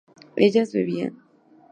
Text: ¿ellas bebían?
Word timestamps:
¿ellas 0.45 0.73
bebían? 0.75 1.13